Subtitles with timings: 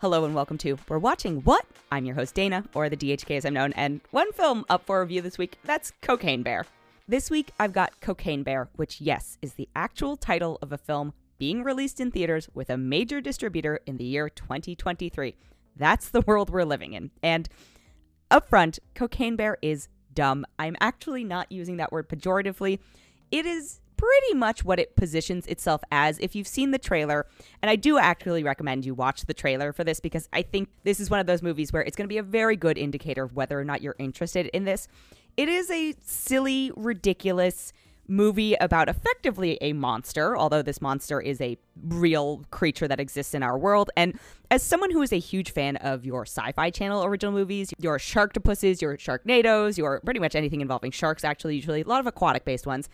[0.00, 1.66] Hello and welcome to We're Watching What?
[1.90, 5.00] I'm your host Dana, or the DHK as I'm known, and one film up for
[5.00, 6.66] review this week, that's Cocaine Bear.
[7.08, 11.14] This week I've got Cocaine Bear, which, yes, is the actual title of a film
[11.36, 15.34] being released in theaters with a major distributor in the year 2023.
[15.74, 17.10] That's the world we're living in.
[17.20, 17.48] And
[18.30, 20.46] up front, Cocaine Bear is dumb.
[20.60, 22.78] I'm actually not using that word pejoratively.
[23.32, 27.26] It is pretty much what it positions itself as if you've seen the trailer.
[27.60, 31.00] And I do actually recommend you watch the trailer for this because I think this
[31.00, 33.34] is one of those movies where it's going to be a very good indicator of
[33.34, 34.88] whether or not you're interested in this.
[35.36, 37.72] It is a silly, ridiculous
[38.08, 43.42] movie about effectively a monster, although this monster is a real creature that exists in
[43.42, 43.90] our world.
[43.96, 44.18] And
[44.50, 47.98] as someone who is a huge fan of your sci fi channel original movies, your
[47.98, 52.44] Sharktopuses, your Sharknados, your pretty much anything involving sharks, actually, usually a lot of aquatic
[52.44, 52.88] based ones.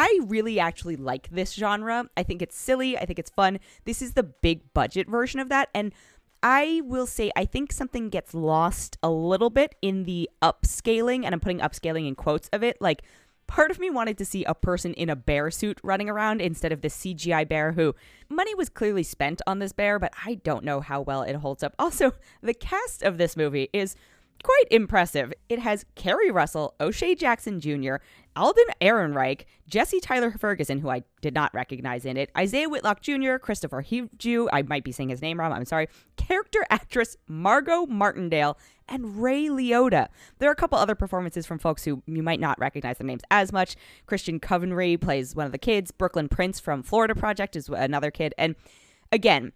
[0.00, 2.08] I really actually like this genre.
[2.16, 2.96] I think it's silly.
[2.96, 3.58] I think it's fun.
[3.84, 5.70] This is the big budget version of that.
[5.74, 5.92] And
[6.40, 11.34] I will say, I think something gets lost a little bit in the upscaling, and
[11.34, 12.80] I'm putting upscaling in quotes of it.
[12.80, 13.02] Like,
[13.48, 16.70] part of me wanted to see a person in a bear suit running around instead
[16.70, 17.96] of the CGI bear who
[18.28, 21.64] money was clearly spent on this bear, but I don't know how well it holds
[21.64, 21.74] up.
[21.76, 23.96] Also, the cast of this movie is
[24.42, 25.32] quite impressive.
[25.48, 27.96] It has Keri Russell, O'Shea Jackson Jr.,
[28.36, 33.36] Alden Ehrenreich, Jesse Tyler Ferguson, who I did not recognize in it, Isiah Whitlock Jr.,
[33.36, 38.56] Christopher Hugh, I might be saying his name wrong, I'm sorry, character actress Margo Martindale,
[38.88, 40.08] and Ray Liotta.
[40.38, 43.22] There are a couple other performances from folks who you might not recognize their names
[43.30, 43.76] as much.
[44.06, 48.34] Christian Convery plays one of the kids, Brooklynn Prince from Florida Project is another kid,
[48.38, 48.54] and
[49.10, 49.52] again,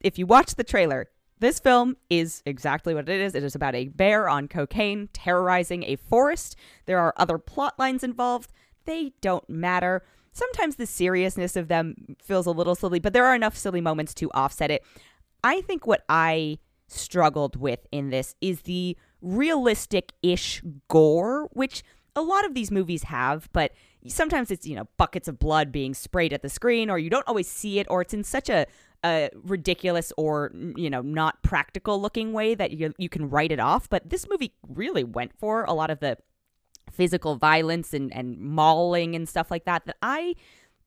[0.00, 1.08] if you watch the trailer,
[1.40, 3.34] this film is exactly what it is.
[3.34, 6.56] It is about a bear on cocaine terrorizing a forest.
[6.86, 8.52] There are other plot lines involved.
[8.84, 10.02] They don't matter.
[10.32, 14.14] Sometimes the seriousness of them feels a little silly, but there are enough silly moments
[14.14, 14.84] to offset it.
[15.42, 21.82] I think what I struggled with in this is the realistic ish gore, which
[22.16, 23.72] a lot of these movies have, but
[24.06, 27.26] sometimes it's, you know, buckets of blood being sprayed at the screen, or you don't
[27.28, 28.66] always see it, or it's in such a
[29.04, 33.60] a ridiculous or you know not practical looking way that you you can write it
[33.60, 33.88] off.
[33.88, 36.18] But this movie really went for a lot of the
[36.90, 40.34] physical violence and and mauling and stuff like that that I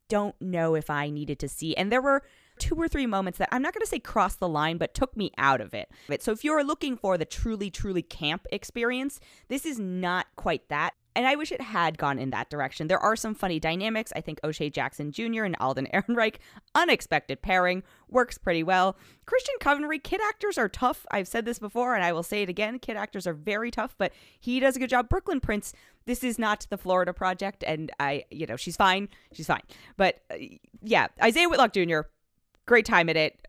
[0.09, 1.75] don't know if I needed to see.
[1.75, 2.23] And there were
[2.59, 5.15] two or three moments that I'm not going to say crossed the line, but took
[5.15, 5.89] me out of it.
[6.21, 10.93] So if you're looking for the truly, truly camp experience, this is not quite that.
[11.15, 12.87] And I wish it had gone in that direction.
[12.87, 14.13] There are some funny dynamics.
[14.15, 15.43] I think O'Shea Jackson Jr.
[15.43, 16.35] and Alden Ehrenreich,
[16.73, 18.95] unexpected pairing, works pretty well.
[19.25, 21.05] Christian Convery, kid actors are tough.
[21.11, 22.79] I've said this before and I will say it again.
[22.79, 25.09] Kid actors are very tough, but he does a good job.
[25.09, 25.73] Brooklynn Prince,
[26.05, 27.63] this is not the Florida project.
[27.67, 29.09] And I, you know, she's fine.
[29.33, 29.63] She's fine.
[29.97, 30.35] But uh,
[30.81, 32.01] yeah, Isiah Whitlock Jr.,
[32.65, 33.39] great time at it.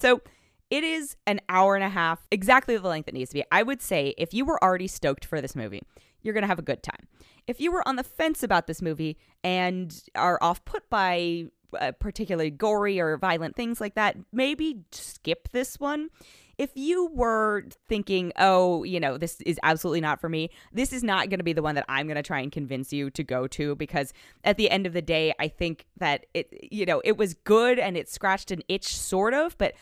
[0.00, 0.22] So
[0.70, 3.44] it is an hour and a half, exactly the length it needs to be.
[3.52, 5.82] I would say if you were already stoked for this movie,
[6.24, 7.06] you're going to have a good time.
[7.46, 11.46] If you were on the fence about this movie and are off put by
[11.78, 16.10] uh, particularly gory or violent things like that, maybe skip this one
[16.58, 21.02] if you were thinking, oh, you know, this is absolutely not for me, this is
[21.02, 23.22] not going to be the one that I'm going to try and convince you to
[23.22, 24.12] go to because
[24.44, 27.78] at the end of the day, I think that it, you know, it was good
[27.78, 29.74] and it scratched an itch sort of, but,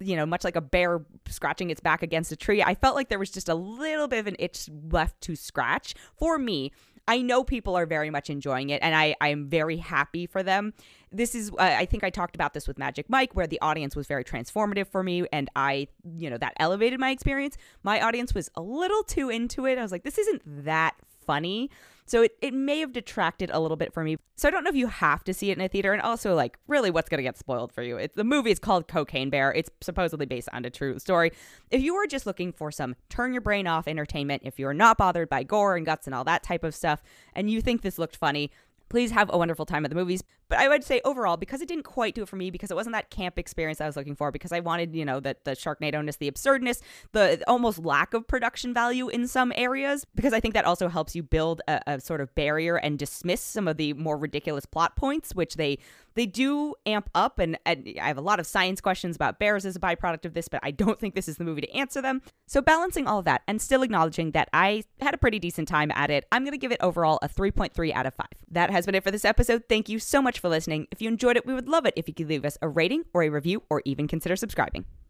[0.00, 3.08] you know, much like a bear scratching its back against a tree, I felt like
[3.08, 6.72] there was just a little bit of an itch left to scratch for me.
[7.08, 10.42] I know people are very much enjoying it, and I, I am very happy for
[10.42, 10.74] them.
[11.10, 13.96] This is, uh, I think I talked about this with Magic Mike, where the audience
[13.96, 17.56] was very transformative for me, and I, you know, that elevated my experience.
[17.82, 19.78] My audience was a little too into it.
[19.78, 20.96] I was like, this isn't that
[21.28, 21.70] funny.
[22.06, 24.16] So it, it may have detracted a little bit for me.
[24.34, 25.92] So I don't know if you have to see it in a theater.
[25.92, 27.98] And also, like, really, what's going to get spoiled for you?
[27.98, 29.52] It, the movie is called Cocaine Bear.
[29.52, 31.32] It's supposedly based on a true story.
[31.70, 34.96] If you are just looking for some turn your brain off entertainment, if you're not
[34.96, 37.02] bothered by gore and guts and all that type of stuff,
[37.34, 38.50] and you think this looked funny,
[38.88, 40.22] Please have a wonderful time at the movies.
[40.48, 42.74] But I would say overall, because it didn't quite do it for me, because it
[42.74, 45.50] wasn't that camp experience I was looking for, because I wanted, you know, that the
[45.50, 46.80] Sharknado-ness, the absurdness,
[47.12, 51.14] the almost lack of production value in some areas, because I think that also helps
[51.14, 54.96] you build a, a sort of barrier and dismiss some of the more ridiculous plot
[54.96, 55.78] points, which they
[56.18, 57.38] they do amp up.
[57.38, 60.34] And, and I have a lot of science questions about bears as a byproduct of
[60.34, 62.22] this, but I don't think this is the movie to answer them.
[62.48, 65.92] So balancing all of that and still acknowledging that I had a pretty decent time
[65.94, 68.26] at it, I'm going to give it overall a 3.3 out of 5.
[68.50, 69.64] That has been it for this episode.
[69.68, 70.88] Thank you so much for listening.
[70.90, 73.04] If you enjoyed it, we would love it if you could leave us a rating
[73.14, 74.84] or a review or even consider subscribing.